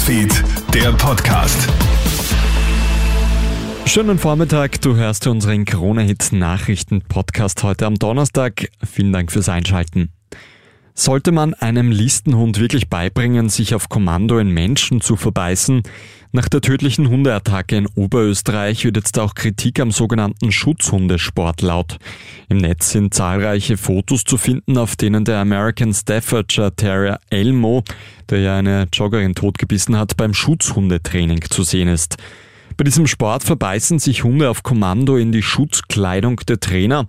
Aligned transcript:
Newsfeed, 0.00 0.44
der 0.72 0.92
Podcast. 0.92 1.68
Schönen 3.84 4.18
Vormittag, 4.18 4.80
du 4.80 4.96
hörst 4.96 5.26
unseren 5.26 5.66
Krone-Hit 5.66 6.32
Nachrichten-Podcast 6.32 7.62
heute 7.64 7.84
am 7.84 7.96
Donnerstag. 7.96 8.70
Vielen 8.82 9.12
Dank 9.12 9.30
fürs 9.30 9.50
Einschalten. 9.50 10.10
Sollte 11.00 11.32
man 11.32 11.54
einem 11.54 11.92
Listenhund 11.92 12.60
wirklich 12.60 12.90
beibringen, 12.90 13.48
sich 13.48 13.74
auf 13.74 13.88
Kommando 13.88 14.38
in 14.38 14.50
Menschen 14.50 15.00
zu 15.00 15.16
verbeißen? 15.16 15.82
Nach 16.32 16.46
der 16.46 16.60
tödlichen 16.60 17.08
Hundeattacke 17.08 17.78
in 17.78 17.86
Oberösterreich 17.86 18.84
wird 18.84 18.98
jetzt 18.98 19.18
auch 19.18 19.34
Kritik 19.34 19.80
am 19.80 19.92
sogenannten 19.92 20.52
Schutzhundesport 20.52 21.62
laut. 21.62 21.96
Im 22.50 22.58
Netz 22.58 22.90
sind 22.90 23.14
zahlreiche 23.14 23.78
Fotos 23.78 24.24
zu 24.24 24.36
finden, 24.36 24.76
auf 24.76 24.94
denen 24.94 25.24
der 25.24 25.38
American 25.38 25.94
Staffordshire 25.94 26.76
Terrier 26.76 27.18
Elmo, 27.30 27.82
der 28.28 28.40
ja 28.40 28.58
eine 28.58 28.86
Joggerin 28.92 29.34
totgebissen 29.34 29.96
hat, 29.96 30.18
beim 30.18 30.34
Schutzhundetraining 30.34 31.40
zu 31.48 31.62
sehen 31.62 31.88
ist. 31.88 32.18
Bei 32.80 32.84
diesem 32.84 33.06
Sport 33.06 33.44
verbeißen 33.44 33.98
sich 33.98 34.24
Hunde 34.24 34.48
auf 34.48 34.62
Kommando 34.62 35.18
in 35.18 35.32
die 35.32 35.42
Schutzkleidung 35.42 36.36
der 36.48 36.60
Trainer. 36.60 37.04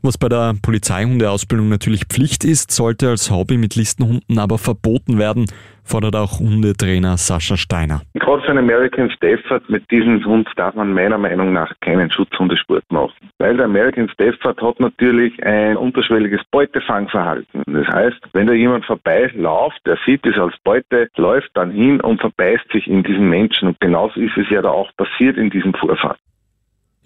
Was 0.00 0.18
bei 0.18 0.28
der 0.28 0.54
Polizeihundeausbildung 0.62 1.68
natürlich 1.68 2.04
Pflicht 2.04 2.44
ist, 2.44 2.70
sollte 2.70 3.08
als 3.08 3.28
Hobby 3.28 3.56
mit 3.56 3.74
Listenhunden 3.74 4.38
aber 4.38 4.56
verboten 4.56 5.18
werden, 5.18 5.46
fordert 5.86 6.16
auch 6.16 6.40
Hundetrainer 6.40 7.16
Sascha 7.16 7.56
Steiner. 7.56 8.02
Gerade 8.14 8.42
für 8.42 8.50
einen 8.50 8.58
American 8.58 9.10
Stafford 9.10 9.68
mit 9.70 9.90
diesem 9.90 10.24
Hund 10.24 10.48
darf 10.56 10.74
man 10.74 10.92
meiner 10.92 11.18
Meinung 11.18 11.52
nach 11.52 11.72
keinen 11.80 12.10
Schutzhundesport 12.10 12.84
machen. 12.90 13.14
Weil 13.38 13.56
der 13.56 13.66
American 13.66 14.08
Stafford 14.08 14.60
hat 14.60 14.80
natürlich 14.80 15.42
ein 15.44 15.76
unterschwelliges 15.76 16.40
Beutefangverhalten. 16.50 17.62
Das 17.66 17.86
heißt, 17.88 18.18
wenn 18.32 18.46
da 18.46 18.52
jemand 18.52 18.84
vorbeiläuft, 18.84 19.80
der 19.86 19.98
sieht 20.04 20.26
es 20.26 20.38
als 20.38 20.54
Beute, 20.64 21.08
läuft 21.16 21.50
dann 21.54 21.70
hin 21.70 22.00
und 22.00 22.20
verbeißt 22.20 22.70
sich 22.72 22.86
in 22.86 23.02
diesen 23.02 23.28
Menschen. 23.28 23.68
Und 23.68 23.80
genauso 23.80 24.20
ist 24.20 24.36
es 24.36 24.50
ja 24.50 24.62
da 24.62 24.70
auch 24.70 24.90
passiert 24.96 25.36
in 25.36 25.50
diesem 25.50 25.74
Vorfall. 25.74 26.16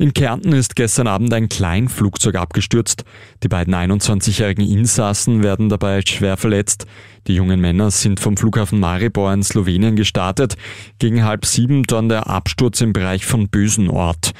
In 0.01 0.15
Kärnten 0.15 0.55
ist 0.55 0.77
gestern 0.77 1.09
Abend 1.09 1.31
ein 1.35 1.51
Kleinflugzeug 1.51 2.35
abgestürzt. 2.37 3.05
Die 3.43 3.49
beiden 3.49 3.75
21-jährigen 3.75 4.67
Insassen 4.67 5.43
werden 5.43 5.69
dabei 5.69 6.01
schwer 6.01 6.39
verletzt. 6.39 6.87
Die 7.27 7.35
jungen 7.35 7.61
Männer 7.61 7.91
sind 7.91 8.19
vom 8.19 8.39
Flughafen 8.39 8.81
Maribor 8.81 9.31
in 9.31 9.43
Slowenien 9.43 9.97
gestartet. 9.97 10.57
Gegen 10.99 11.27
halb 11.27 11.45
sieben 11.45 11.83
dann 11.83 12.09
der 12.09 12.29
Absturz 12.29 12.81
im 12.81 12.95
Bereich 12.95 13.27
von 13.27 13.51
Bösenort. 13.51 14.31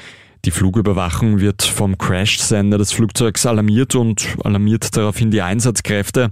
Die 0.45 0.51
Flugüberwachung 0.51 1.39
wird 1.39 1.61
vom 1.61 1.95
Crash-Sender 1.95 2.79
des 2.79 2.91
Flugzeugs 2.91 3.45
alarmiert 3.45 3.93
und 3.93 4.29
alarmiert 4.43 4.97
daraufhin 4.97 5.29
die 5.29 5.43
Einsatzkräfte. 5.43 6.31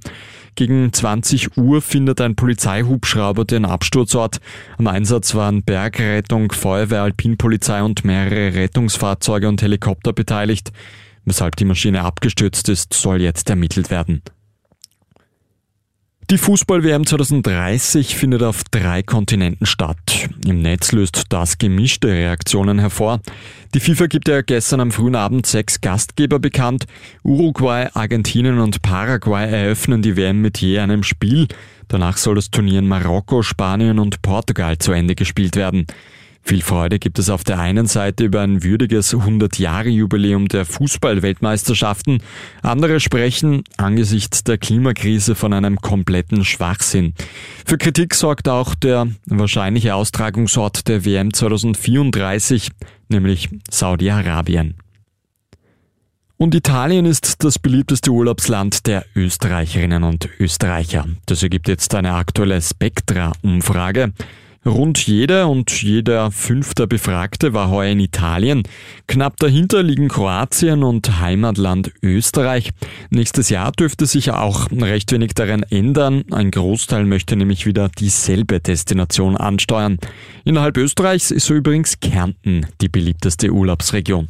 Gegen 0.60 0.92
20 0.92 1.56
Uhr 1.56 1.82
findet 1.82 2.20
ein 2.20 2.36
Polizeihubschrauber 2.36 3.46
den 3.46 3.64
Absturzort. 3.64 4.42
Am 4.78 4.88
Einsatz 4.88 5.34
waren 5.34 5.64
Bergrettung, 5.64 6.52
Feuerwehr, 6.52 7.04
Alpinpolizei 7.04 7.82
und 7.82 8.04
mehrere 8.04 8.54
Rettungsfahrzeuge 8.56 9.48
und 9.48 9.62
Helikopter 9.62 10.12
beteiligt. 10.12 10.74
Weshalb 11.24 11.56
die 11.56 11.64
Maschine 11.64 12.04
abgestürzt 12.04 12.68
ist, 12.68 12.92
soll 12.92 13.22
jetzt 13.22 13.50
ermittelt 13.50 13.90
werden. 13.90 14.22
Die 16.30 16.38
Fußball-WM 16.38 17.08
2030 17.08 18.16
findet 18.16 18.44
auf 18.44 18.64
drei 18.70 19.02
Kontinenten 19.02 19.66
statt. 19.66 20.30
Im 20.46 20.62
Netz 20.62 20.92
löst 20.92 21.24
das 21.30 21.58
gemischte 21.58 22.10
Reaktionen 22.10 22.78
hervor. 22.78 23.22
Die 23.74 23.80
FIFA 23.80 24.06
gibt 24.06 24.28
ja 24.28 24.42
gestern 24.42 24.80
am 24.80 24.92
frühen 24.92 25.16
Abend 25.16 25.48
sechs 25.48 25.82
Gastgeber 25.82 26.38
bekannt. 26.38 26.86
Uruguay, 27.24 27.88
Argentinien 27.96 28.60
und 28.60 28.84
Paraguay 28.84 29.50
eröffnen 29.50 30.04
die 30.04 30.16
WM 30.16 30.40
mit 30.40 30.60
je 30.60 30.78
einem 30.78 31.02
Spiel. 31.02 31.48
Danach 31.88 32.18
soll 32.18 32.36
das 32.36 32.52
Turnier 32.52 32.78
in 32.78 32.88
Marokko, 32.88 33.42
Spanien 33.42 33.98
und 33.98 34.22
Portugal 34.22 34.78
zu 34.78 34.92
Ende 34.92 35.16
gespielt 35.16 35.56
werden. 35.56 35.88
Viel 36.42 36.62
Freude 36.62 36.98
gibt 36.98 37.20
es 37.20 37.30
auf 37.30 37.44
der 37.44 37.60
einen 37.60 37.86
Seite 37.86 38.24
über 38.24 38.42
ein 38.42 38.64
würdiges 38.64 39.14
100-Jahre-Jubiläum 39.14 40.48
der 40.48 40.66
Fußball-Weltmeisterschaften. 40.66 42.24
Andere 42.64 43.00
sprechen 43.00 43.64
angesichts 43.78 44.44
der 44.44 44.58
Klimakrise 44.58 45.36
von 45.36 45.54
einem 45.54 45.78
kompletten 45.78 46.44
Schwachsinn. 46.44 47.14
Für 47.66 47.78
Kritik 47.78 48.16
sorgt 48.16 48.50
auch 48.50 48.74
der 48.74 49.08
wahrscheinliche 49.28 49.94
Austragungsort 49.94 50.88
der 50.88 51.06
WM 51.06 51.34
2034, 51.34 52.70
nämlich 53.10 53.50
Saudi-Arabien. 53.70 54.76
Und 56.42 56.56
Italien 56.56 57.06
ist 57.06 57.44
das 57.44 57.60
beliebteste 57.60 58.12
Urlaubsland 58.12 58.88
der 58.88 59.06
Österreicherinnen 59.14 60.04
und 60.04 60.30
Österreicher. 60.40 61.06
Das 61.26 61.44
ergibt 61.44 61.68
jetzt 61.68 61.94
eine 61.94 62.14
aktuelle 62.14 62.62
Spectra-Umfrage. 62.62 64.14
Rund 64.66 65.08
jeder 65.08 65.48
und 65.48 65.82
jeder 65.82 66.32
fünfte 66.32 66.86
Befragte 66.86 67.54
war 67.54 67.70
heuer 67.70 67.92
in 67.92 68.00
Italien. 68.02 68.64
Knapp 69.08 69.38
dahinter 69.38 69.84
liegen 69.84 70.10
Kroatien 70.10 70.84
und 70.84 71.22
Heimatland 71.22 71.94
Österreich. 72.04 72.72
Nächstes 73.10 73.50
Jahr 73.50 73.72
dürfte 73.72 74.06
sich 74.06 74.32
auch 74.32 74.70
recht 74.72 75.12
wenig 75.14 75.34
daran 75.34 75.64
ändern. 75.64 76.26
Ein 76.32 76.52
Großteil 76.52 77.06
möchte 77.06 77.38
nämlich 77.38 77.66
wieder 77.66 77.88
dieselbe 77.88 78.60
Destination 78.60 79.38
ansteuern. 79.38 79.98
Innerhalb 80.44 80.76
Österreichs 80.76 81.32
ist 81.32 81.46
so 81.46 81.54
übrigens 81.54 82.02
Kärnten 82.02 82.66
die 82.82 82.90
beliebteste 82.90 83.52
Urlaubsregion. 83.52 84.28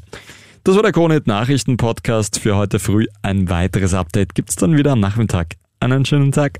Das 0.64 0.76
war 0.76 0.84
der 0.84 0.92
Kronet 0.92 1.26
Nachrichten 1.26 1.78
Podcast 1.78 2.40
für 2.40 2.56
heute 2.56 2.78
früh. 2.78 3.08
Ein 3.24 3.50
weiteres 3.50 3.96
Update 3.96 4.36
gibt's 4.36 4.56
dann 4.56 4.78
wieder 4.78 4.92
am 4.92 5.00
Nachmittag. 5.00 5.56
Einen 5.80 6.06
schönen 6.06 6.32
Tag. 6.32 6.60